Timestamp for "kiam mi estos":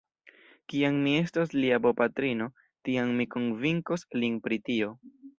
0.71-1.51